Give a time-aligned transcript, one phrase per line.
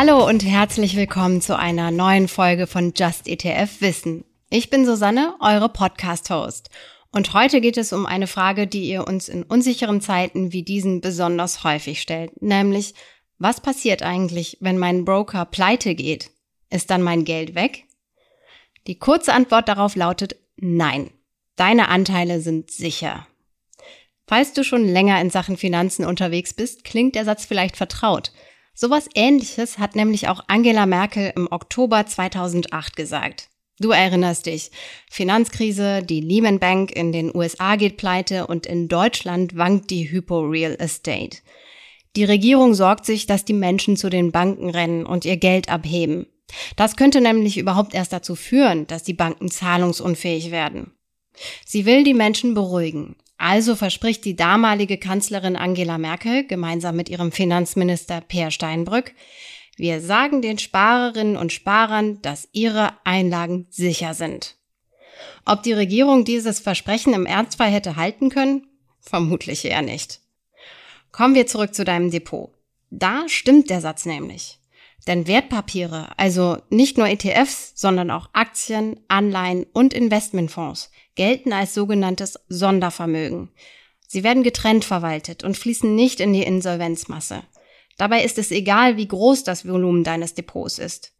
[0.00, 4.24] Hallo und herzlich willkommen zu einer neuen Folge von Just ETF Wissen.
[4.48, 6.70] Ich bin Susanne, eure Podcast-Host.
[7.10, 11.00] Und heute geht es um eine Frage, die ihr uns in unsicheren Zeiten wie diesen
[11.00, 12.94] besonders häufig stellt, nämlich,
[13.38, 16.30] was passiert eigentlich, wenn mein Broker pleite geht?
[16.70, 17.82] Ist dann mein Geld weg?
[18.86, 21.10] Die kurze Antwort darauf lautet nein.
[21.56, 23.26] Deine Anteile sind sicher.
[24.28, 28.30] Falls du schon länger in Sachen Finanzen unterwegs bist, klingt der Satz vielleicht vertraut.
[28.80, 33.48] Sowas ähnliches hat nämlich auch Angela Merkel im Oktober 2008 gesagt.
[33.80, 34.70] Du erinnerst dich.
[35.10, 40.42] Finanzkrise, die Lehman Bank in den USA geht pleite und in Deutschland wankt die Hypo
[40.42, 41.38] Real Estate.
[42.14, 46.28] Die Regierung sorgt sich, dass die Menschen zu den Banken rennen und ihr Geld abheben.
[46.76, 50.92] Das könnte nämlich überhaupt erst dazu führen, dass die Banken zahlungsunfähig werden.
[51.66, 53.16] Sie will die Menschen beruhigen.
[53.38, 59.14] Also verspricht die damalige Kanzlerin Angela Merkel gemeinsam mit ihrem Finanzminister Peer Steinbrück,
[59.78, 64.56] wir sagen den Sparerinnen und Sparern, dass ihre Einlagen sicher sind.
[65.44, 68.66] Ob die Regierung dieses Versprechen im Ernstfall hätte halten können?
[69.00, 70.20] Vermutlich eher nicht.
[71.12, 72.50] Kommen wir zurück zu deinem Depot.
[72.90, 74.57] Da stimmt der Satz nämlich.
[75.06, 82.38] Denn Wertpapiere, also nicht nur ETFs, sondern auch Aktien, Anleihen und Investmentfonds, gelten als sogenanntes
[82.48, 83.50] Sondervermögen.
[84.06, 87.42] Sie werden getrennt verwaltet und fließen nicht in die Insolvenzmasse.
[87.96, 91.12] Dabei ist es egal, wie groß das Volumen deines Depots ist.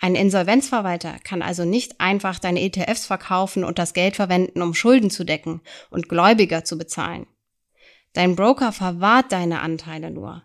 [0.00, 5.10] Ein Insolvenzverwalter kann also nicht einfach deine ETFs verkaufen und das Geld verwenden, um Schulden
[5.10, 7.26] zu decken und Gläubiger zu bezahlen.
[8.12, 10.42] Dein Broker verwahrt deine Anteile nur.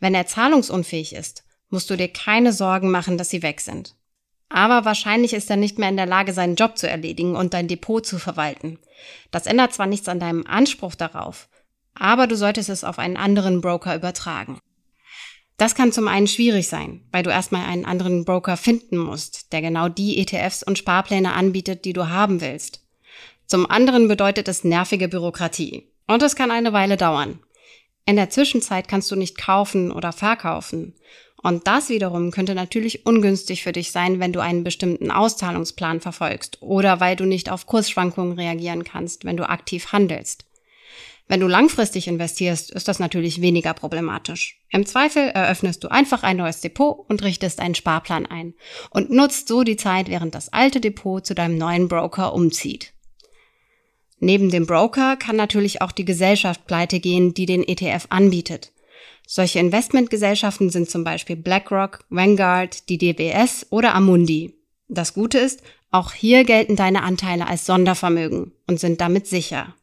[0.00, 3.94] Wenn er zahlungsunfähig ist, musst du dir keine Sorgen machen, dass sie weg sind.
[4.48, 7.68] Aber wahrscheinlich ist er nicht mehr in der Lage, seinen Job zu erledigen und dein
[7.68, 8.78] Depot zu verwalten.
[9.30, 11.48] Das ändert zwar nichts an deinem Anspruch darauf,
[11.94, 14.58] aber du solltest es auf einen anderen Broker übertragen.
[15.56, 19.60] Das kann zum einen schwierig sein, weil du erstmal einen anderen Broker finden musst, der
[19.60, 22.80] genau die ETFs und Sparpläne anbietet, die du haben willst.
[23.46, 25.86] Zum anderen bedeutet es nervige Bürokratie.
[26.06, 27.40] Und es kann eine Weile dauern.
[28.06, 30.94] In der Zwischenzeit kannst du nicht kaufen oder verkaufen.
[31.42, 36.60] Und das wiederum könnte natürlich ungünstig für dich sein, wenn du einen bestimmten Auszahlungsplan verfolgst
[36.60, 40.44] oder weil du nicht auf Kursschwankungen reagieren kannst, wenn du aktiv handelst.
[41.28, 44.58] Wenn du langfristig investierst, ist das natürlich weniger problematisch.
[44.68, 48.54] Im Zweifel eröffnest du einfach ein neues Depot und richtest einen Sparplan ein
[48.90, 52.92] und nutzt so die Zeit, während das alte Depot zu deinem neuen Broker umzieht.
[54.18, 58.72] Neben dem Broker kann natürlich auch die Gesellschaft pleite gehen, die den ETF anbietet.
[59.26, 64.54] Solche Investmentgesellschaften sind zum Beispiel BlackRock, Vanguard, die DWS oder Amundi.
[64.88, 69.74] Das Gute ist, auch hier gelten deine Anteile als Sondervermögen und sind damit sicher.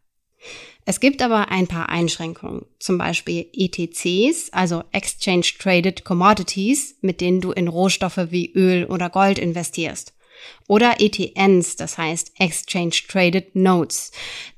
[0.86, 7.42] Es gibt aber ein paar Einschränkungen, zum Beispiel ETCs, also Exchange Traded Commodities, mit denen
[7.42, 10.14] du in Rohstoffe wie Öl oder Gold investierst.
[10.68, 14.12] Oder ETNs, das heißt Exchange Traded Notes.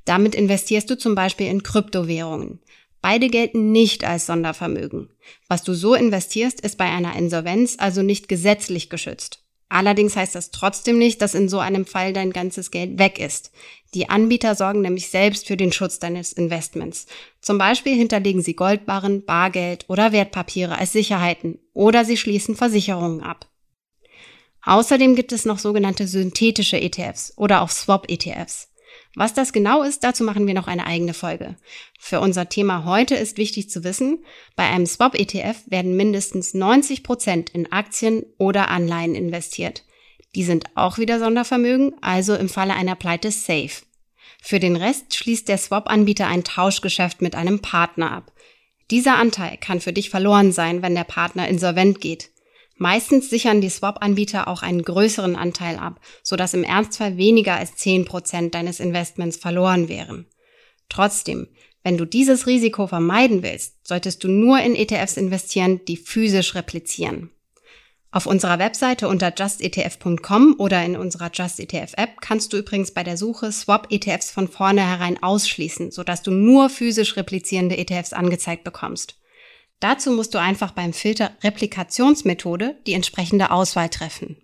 [0.06, 2.60] Damit investierst du zum Beispiel in Kryptowährungen.
[3.02, 5.10] Beide gelten nicht als Sondervermögen.
[5.48, 9.44] Was du so investierst, ist bei einer Insolvenz also nicht gesetzlich geschützt.
[9.70, 13.52] Allerdings heißt das trotzdem nicht, dass in so einem Fall dein ganzes Geld weg ist.
[13.94, 17.06] Die Anbieter sorgen nämlich selbst für den Schutz deines Investments.
[17.40, 23.48] Zum Beispiel hinterlegen sie Goldbarren, Bargeld oder Wertpapiere als Sicherheiten oder sie schließen Versicherungen ab.
[24.64, 28.70] Außerdem gibt es noch sogenannte synthetische ETFs oder auch Swap-ETFs.
[29.16, 31.56] Was das genau ist, dazu machen wir noch eine eigene Folge.
[32.00, 34.24] Für unser Thema heute ist wichtig zu wissen,
[34.56, 39.84] bei einem Swap-ETF werden mindestens 90 Prozent in Aktien oder Anleihen investiert.
[40.36, 43.84] Die sind auch wieder Sondervermögen, also im Falle einer Pleite safe.
[44.42, 48.32] Für den Rest schließt der Swap-Anbieter ein Tauschgeschäft mit einem Partner ab.
[48.92, 52.30] Dieser Anteil kann für dich verloren sein, wenn der Partner insolvent geht.
[52.82, 58.52] Meistens sichern die Swap-Anbieter auch einen größeren Anteil ab, sodass im Ernstfall weniger als 10%
[58.52, 60.28] deines Investments verloren wären.
[60.88, 61.50] Trotzdem,
[61.84, 67.32] wenn du dieses Risiko vermeiden willst, solltest du nur in ETFs investieren, die physisch replizieren.
[68.12, 73.18] Auf unserer Webseite unter justetf.com oder in unserer justetf App kannst du übrigens bei der
[73.18, 79.19] Suche Swap-ETFs von vornherein ausschließen, sodass du nur physisch replizierende ETFs angezeigt bekommst.
[79.80, 84.38] Dazu musst du einfach beim Filter Replikationsmethode die entsprechende Auswahl treffen.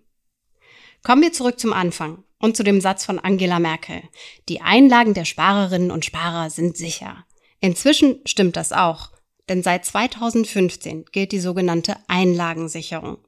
[1.02, 4.02] Kommen wir zurück zum Anfang und zu dem Satz von Angela Merkel.
[4.48, 7.24] Die Einlagen der Sparerinnen und Sparer sind sicher.
[7.60, 9.10] Inzwischen stimmt das auch,
[9.48, 13.18] denn seit 2015 gilt die sogenannte Einlagensicherung.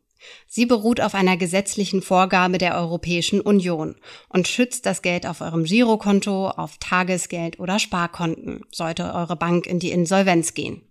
[0.46, 3.94] Sie beruht auf einer gesetzlichen Vorgabe der Europäischen Union
[4.28, 9.78] und schützt das Geld auf eurem Girokonto, auf Tagesgeld oder Sparkonten, sollte eure Bank in
[9.78, 10.88] die Insolvenz gehen.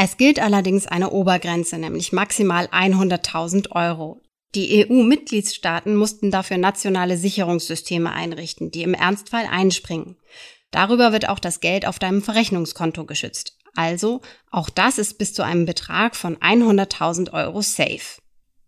[0.00, 4.22] Es gilt allerdings eine Obergrenze, nämlich maximal 100.000 Euro.
[4.54, 10.16] Die EU-Mitgliedstaaten mussten dafür nationale Sicherungssysteme einrichten, die im Ernstfall einspringen.
[10.70, 13.58] Darüber wird auch das Geld auf deinem Verrechnungskonto geschützt.
[13.74, 14.20] Also,
[14.52, 18.20] auch das ist bis zu einem Betrag von 100.000 Euro safe.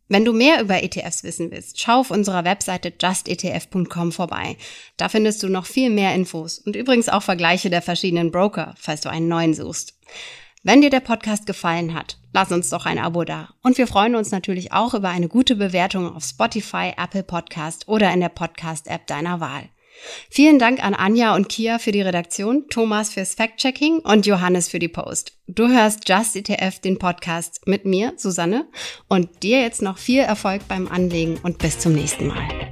[0.09, 4.57] Wenn du mehr über ETFs wissen willst, schau auf unserer Webseite justetf.com vorbei.
[4.97, 9.03] Da findest du noch viel mehr Infos und übrigens auch Vergleiche der verschiedenen Broker, falls
[9.03, 9.95] du einen neuen suchst.
[10.63, 13.55] Wenn dir der Podcast gefallen hat, lass uns doch ein Abo da.
[13.63, 18.13] Und wir freuen uns natürlich auch über eine gute Bewertung auf Spotify, Apple Podcast oder
[18.13, 19.71] in der Podcast-App deiner Wahl.
[20.29, 24.79] Vielen Dank an Anja und Kia für die Redaktion, Thomas fürs Fact-Checking und Johannes für
[24.79, 25.33] die Post.
[25.47, 28.69] Du hörst Just ETF, den Podcast mit mir, Susanne,
[29.09, 32.70] und dir jetzt noch viel Erfolg beim Anlegen und bis zum nächsten Mal.